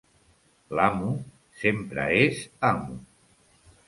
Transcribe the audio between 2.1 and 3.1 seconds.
és amo.